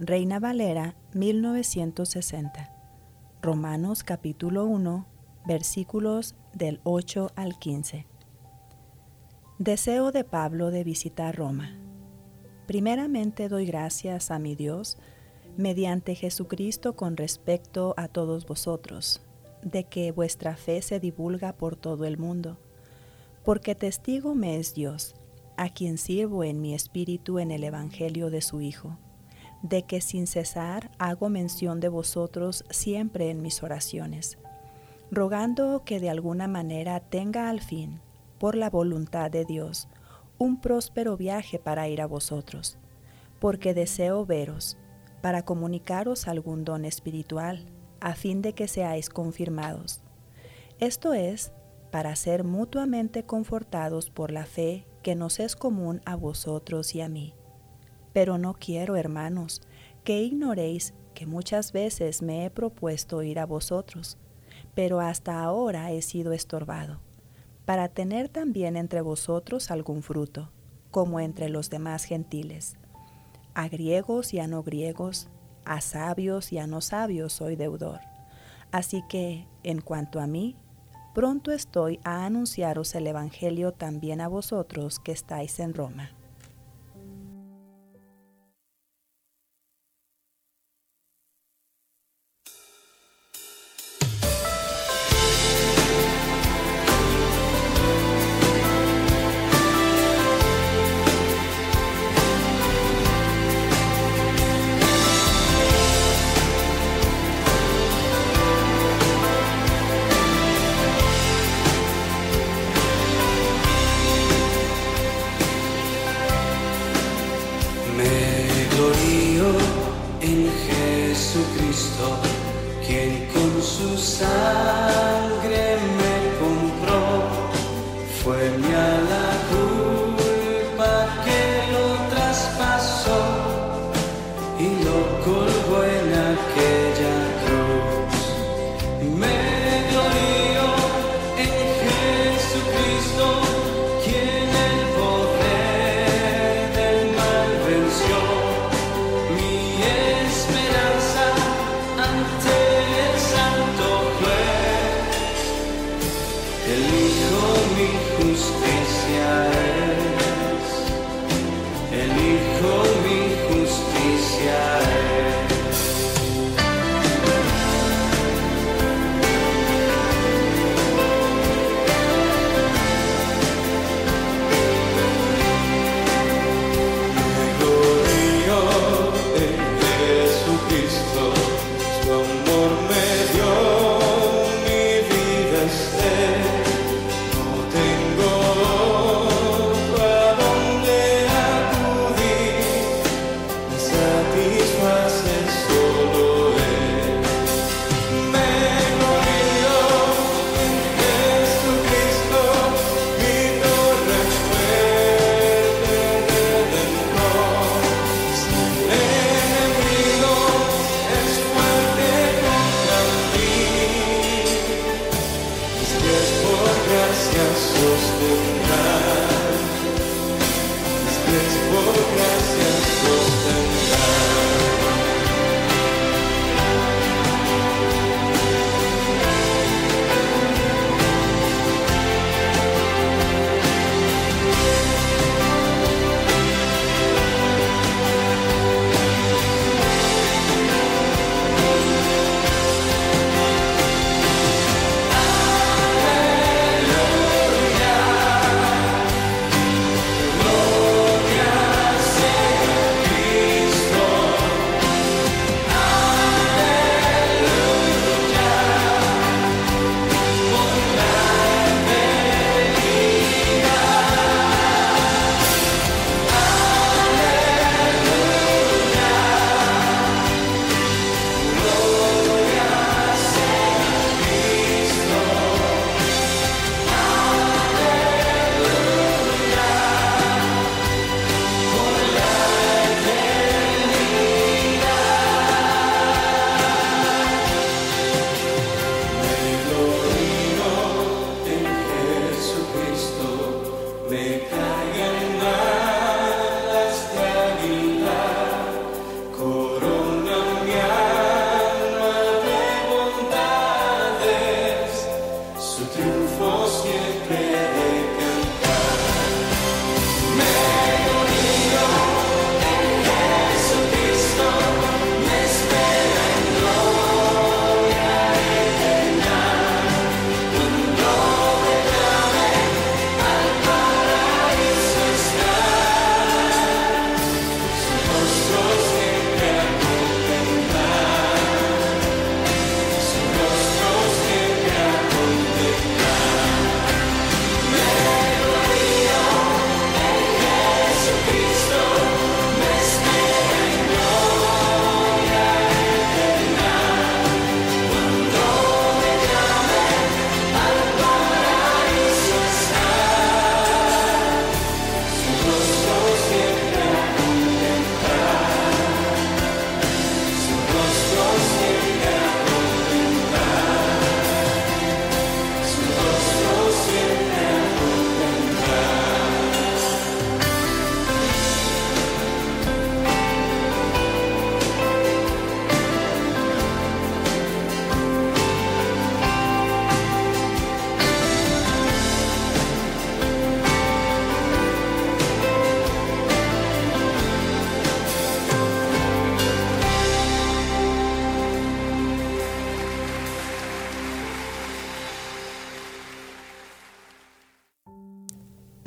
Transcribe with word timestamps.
Reina 0.00 0.38
Valera, 0.38 0.94
1960. 1.14 2.70
Romanos 3.42 4.04
capítulo 4.04 4.64
1, 4.64 5.08
versículos 5.44 6.36
del 6.54 6.80
8 6.84 7.32
al 7.34 7.58
15. 7.58 8.06
Deseo 9.58 10.12
de 10.12 10.22
Pablo 10.22 10.70
de 10.70 10.84
visitar 10.84 11.34
Roma. 11.34 11.76
Primeramente 12.68 13.48
doy 13.48 13.66
gracias 13.66 14.30
a 14.30 14.38
mi 14.38 14.54
Dios 14.54 14.98
mediante 15.56 16.14
Jesucristo 16.14 16.94
con 16.94 17.16
respecto 17.16 17.94
a 17.96 18.06
todos 18.06 18.46
vosotros, 18.46 19.20
de 19.62 19.82
que 19.82 20.12
vuestra 20.12 20.56
fe 20.56 20.80
se 20.80 21.00
divulga 21.00 21.54
por 21.54 21.74
todo 21.74 22.04
el 22.04 22.18
mundo, 22.18 22.56
porque 23.44 23.74
testigo 23.74 24.36
me 24.36 24.58
es 24.58 24.74
Dios 24.74 25.16
a 25.56 25.70
quien 25.70 25.98
sirvo 25.98 26.44
en 26.44 26.60
mi 26.60 26.72
espíritu 26.72 27.40
en 27.40 27.50
el 27.50 27.64
Evangelio 27.64 28.30
de 28.30 28.42
su 28.42 28.60
Hijo, 28.60 28.96
de 29.62 29.82
que 29.82 30.00
sin 30.00 30.26
cesar 30.26 30.90
hago 30.98 31.28
mención 31.28 31.80
de 31.80 31.88
vosotros 31.88 32.64
siempre 32.70 33.30
en 33.30 33.42
mis 33.42 33.62
oraciones, 33.62 34.38
rogando 35.10 35.82
que 35.84 36.00
de 36.00 36.10
alguna 36.10 36.48
manera 36.48 37.00
tenga 37.00 37.48
al 37.48 37.60
fin, 37.60 38.00
por 38.38 38.54
la 38.54 38.70
voluntad 38.70 39.30
de 39.30 39.44
Dios, 39.44 39.88
un 40.38 40.60
próspero 40.60 41.16
viaje 41.16 41.58
para 41.58 41.88
ir 41.88 42.00
a 42.00 42.06
vosotros, 42.06 42.78
porque 43.40 43.74
deseo 43.74 44.24
veros, 44.24 44.76
para 45.20 45.44
comunicaros 45.44 46.28
algún 46.28 46.64
don 46.64 46.84
espiritual, 46.84 47.66
a 48.00 48.14
fin 48.14 48.42
de 48.42 48.52
que 48.52 48.68
seáis 48.68 49.08
confirmados. 49.10 50.00
Esto 50.78 51.12
es, 51.12 51.52
para 51.90 52.14
ser 52.14 52.44
mutuamente 52.44 53.24
confortados 53.24 54.10
por 54.10 54.30
la 54.30 54.44
fe 54.44 54.86
que 55.02 55.16
nos 55.16 55.40
es 55.40 55.56
común 55.56 56.00
a 56.04 56.14
vosotros 56.14 56.94
y 56.94 57.00
a 57.00 57.08
mí. 57.08 57.34
Pero 58.12 58.38
no 58.38 58.54
quiero, 58.54 58.96
hermanos, 58.96 59.60
que 60.04 60.22
ignoréis 60.22 60.94
que 61.14 61.26
muchas 61.26 61.72
veces 61.72 62.22
me 62.22 62.44
he 62.44 62.50
propuesto 62.50 63.22
ir 63.22 63.38
a 63.38 63.46
vosotros, 63.46 64.16
pero 64.74 65.00
hasta 65.00 65.42
ahora 65.42 65.90
he 65.90 66.02
sido 66.02 66.32
estorbado, 66.32 67.00
para 67.64 67.88
tener 67.88 68.28
también 68.28 68.76
entre 68.76 69.00
vosotros 69.00 69.70
algún 69.70 70.02
fruto, 70.02 70.50
como 70.90 71.20
entre 71.20 71.48
los 71.48 71.70
demás 71.70 72.04
gentiles. 72.04 72.76
A 73.54 73.68
griegos 73.68 74.32
y 74.32 74.38
a 74.38 74.46
no 74.46 74.62
griegos, 74.62 75.28
a 75.64 75.80
sabios 75.80 76.52
y 76.52 76.58
a 76.58 76.66
no 76.66 76.80
sabios 76.80 77.32
soy 77.32 77.56
deudor. 77.56 78.00
Así 78.70 79.02
que, 79.08 79.46
en 79.62 79.80
cuanto 79.80 80.20
a 80.20 80.26
mí, 80.26 80.56
pronto 81.14 81.50
estoy 81.50 81.98
a 82.04 82.24
anunciaros 82.24 82.94
el 82.94 83.06
Evangelio 83.06 83.72
también 83.72 84.20
a 84.20 84.28
vosotros 84.28 85.00
que 85.00 85.12
estáis 85.12 85.58
en 85.58 85.74
Roma. 85.74 86.12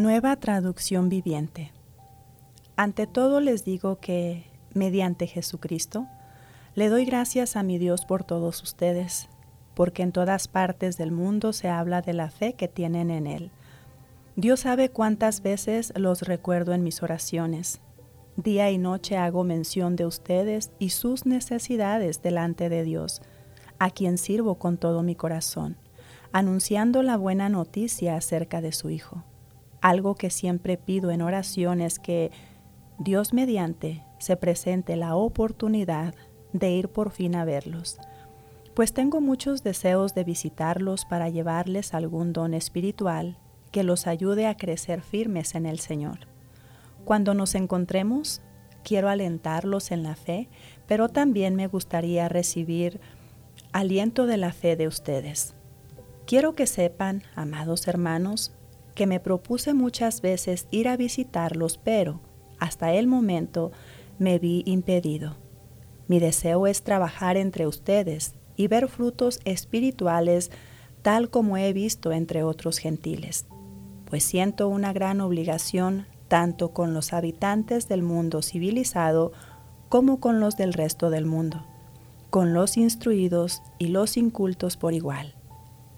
Nueva 0.00 0.34
traducción 0.36 1.10
viviente. 1.10 1.72
Ante 2.74 3.06
todo 3.06 3.38
les 3.40 3.66
digo 3.66 4.00
que, 4.00 4.46
mediante 4.72 5.26
Jesucristo, 5.26 6.06
le 6.74 6.88
doy 6.88 7.04
gracias 7.04 7.54
a 7.54 7.62
mi 7.62 7.76
Dios 7.76 8.06
por 8.06 8.24
todos 8.24 8.62
ustedes, 8.62 9.28
porque 9.74 10.02
en 10.02 10.12
todas 10.12 10.48
partes 10.48 10.96
del 10.96 11.12
mundo 11.12 11.52
se 11.52 11.68
habla 11.68 12.00
de 12.00 12.14
la 12.14 12.30
fe 12.30 12.54
que 12.54 12.66
tienen 12.66 13.10
en 13.10 13.26
Él. 13.26 13.50
Dios 14.36 14.60
sabe 14.60 14.88
cuántas 14.88 15.42
veces 15.42 15.92
los 15.94 16.22
recuerdo 16.22 16.72
en 16.72 16.82
mis 16.82 17.02
oraciones. 17.02 17.82
Día 18.36 18.70
y 18.70 18.78
noche 18.78 19.18
hago 19.18 19.44
mención 19.44 19.96
de 19.96 20.06
ustedes 20.06 20.70
y 20.78 20.88
sus 20.88 21.26
necesidades 21.26 22.22
delante 22.22 22.70
de 22.70 22.84
Dios, 22.84 23.20
a 23.78 23.90
quien 23.90 24.16
sirvo 24.16 24.54
con 24.54 24.78
todo 24.78 25.02
mi 25.02 25.14
corazón, 25.14 25.76
anunciando 26.32 27.02
la 27.02 27.18
buena 27.18 27.50
noticia 27.50 28.16
acerca 28.16 28.62
de 28.62 28.72
su 28.72 28.88
Hijo. 28.88 29.24
Algo 29.80 30.14
que 30.14 30.30
siempre 30.30 30.76
pido 30.76 31.10
en 31.10 31.22
oración 31.22 31.80
es 31.80 31.98
que 31.98 32.30
Dios 32.98 33.32
mediante 33.32 34.04
se 34.18 34.36
presente 34.36 34.96
la 34.96 35.16
oportunidad 35.16 36.14
de 36.52 36.70
ir 36.72 36.88
por 36.88 37.10
fin 37.10 37.34
a 37.34 37.44
verlos, 37.44 37.98
pues 38.74 38.92
tengo 38.92 39.20
muchos 39.20 39.62
deseos 39.62 40.14
de 40.14 40.24
visitarlos 40.24 41.04
para 41.04 41.28
llevarles 41.28 41.94
algún 41.94 42.32
don 42.32 42.54
espiritual 42.54 43.38
que 43.70 43.84
los 43.84 44.06
ayude 44.06 44.46
a 44.46 44.56
crecer 44.56 45.00
firmes 45.00 45.54
en 45.54 45.66
el 45.66 45.78
Señor. 45.78 46.28
Cuando 47.04 47.34
nos 47.34 47.54
encontremos, 47.54 48.42
quiero 48.82 49.08
alentarlos 49.08 49.90
en 49.90 50.02
la 50.02 50.14
fe, 50.14 50.48
pero 50.86 51.08
también 51.08 51.54
me 51.56 51.66
gustaría 51.66 52.28
recibir 52.28 53.00
aliento 53.72 54.26
de 54.26 54.36
la 54.36 54.52
fe 54.52 54.76
de 54.76 54.88
ustedes. 54.88 55.54
Quiero 56.26 56.54
que 56.54 56.66
sepan, 56.66 57.22
amados 57.34 57.88
hermanos, 57.88 58.52
que 58.94 59.06
me 59.06 59.20
propuse 59.20 59.74
muchas 59.74 60.20
veces 60.20 60.66
ir 60.70 60.88
a 60.88 60.96
visitarlos, 60.96 61.78
pero 61.78 62.20
hasta 62.58 62.92
el 62.92 63.06
momento 63.06 63.72
me 64.18 64.38
vi 64.38 64.62
impedido. 64.66 65.36
Mi 66.08 66.18
deseo 66.18 66.66
es 66.66 66.82
trabajar 66.82 67.36
entre 67.36 67.66
ustedes 67.66 68.34
y 68.56 68.68
ver 68.68 68.88
frutos 68.88 69.40
espirituales 69.44 70.50
tal 71.02 71.30
como 71.30 71.56
he 71.56 71.72
visto 71.72 72.12
entre 72.12 72.42
otros 72.42 72.78
gentiles, 72.78 73.46
pues 74.04 74.22
siento 74.24 74.68
una 74.68 74.92
gran 74.92 75.20
obligación 75.20 76.06
tanto 76.28 76.72
con 76.72 76.94
los 76.94 77.12
habitantes 77.12 77.88
del 77.88 78.02
mundo 78.02 78.42
civilizado 78.42 79.32
como 79.88 80.20
con 80.20 80.40
los 80.40 80.56
del 80.56 80.72
resto 80.72 81.10
del 81.10 81.26
mundo, 81.26 81.64
con 82.28 82.54
los 82.54 82.76
instruidos 82.76 83.62
y 83.78 83.88
los 83.88 84.16
incultos 84.16 84.76
por 84.76 84.94
igual. 84.94 85.34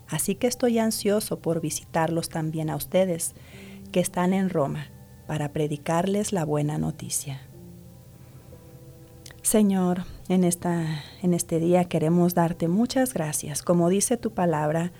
Así 0.09 0.35
que 0.35 0.47
estoy 0.47 0.79
ansioso 0.79 1.41
por 1.41 1.61
visitarlos 1.61 2.29
también 2.29 2.71
a 2.71 2.77
ustedes, 2.77 3.35
que 3.93 4.01
están 4.01 4.33
en 4.33 4.51
Roma, 4.51 4.87
para 5.27 5.53
predicarles 5.53 6.33
la 6.33 6.45
buena 6.45 6.79
noticia. 6.79 7.41
Señor, 9.43 10.05
en, 10.29 10.45
esta, 10.45 11.03
en 11.23 11.35
este 11.35 11.59
día 11.59 11.85
queremos 11.85 12.35
darte 12.35 12.69
muchas 12.69 13.15
gracias, 13.15 13.63
como 13.63 13.89
dice 13.89 14.17
tu 14.17 14.33
palabra, 14.33 14.93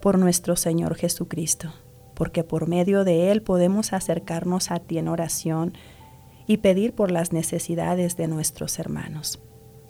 por 0.00 0.18
nuestro 0.18 0.56
Señor 0.56 0.94
Jesucristo 0.94 1.72
porque 2.20 2.44
por 2.44 2.68
medio 2.68 3.02
de 3.04 3.32
Él 3.32 3.40
podemos 3.40 3.94
acercarnos 3.94 4.70
a 4.70 4.78
ti 4.78 4.98
en 4.98 5.08
oración 5.08 5.72
y 6.46 6.58
pedir 6.58 6.94
por 6.94 7.10
las 7.10 7.32
necesidades 7.32 8.18
de 8.18 8.28
nuestros 8.28 8.78
hermanos. 8.78 9.40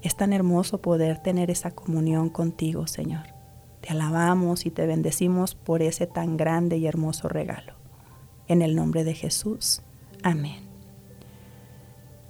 Es 0.00 0.14
tan 0.14 0.32
hermoso 0.32 0.80
poder 0.80 1.18
tener 1.18 1.50
esa 1.50 1.72
comunión 1.72 2.28
contigo, 2.28 2.86
Señor. 2.86 3.39
Te 3.80 3.90
alabamos 3.90 4.66
y 4.66 4.70
te 4.70 4.86
bendecimos 4.86 5.54
por 5.54 5.82
ese 5.82 6.06
tan 6.06 6.36
grande 6.36 6.76
y 6.76 6.86
hermoso 6.86 7.28
regalo. 7.28 7.74
En 8.48 8.62
el 8.62 8.76
nombre 8.76 9.04
de 9.04 9.14
Jesús. 9.14 9.82
Amén. 10.22 10.68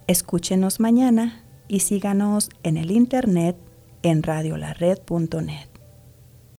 Escúchenos 0.07 0.79
mañana 0.79 1.43
y 1.67 1.81
síganos 1.81 2.49
en 2.63 2.77
el 2.77 2.91
internet 2.91 3.55
en 4.03 4.23
radiolared.net. 4.23 5.70